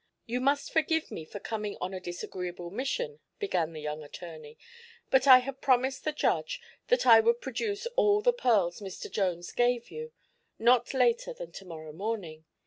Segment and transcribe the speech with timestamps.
[0.25, 4.57] "You must forgive me for coming on a disagreeable mission," began the young attorney,
[5.11, 9.11] "but I have promised the judge that I would produce all the pearls Mr.
[9.11, 10.11] Jones gave you,
[10.57, 12.45] not later than to morrow morning.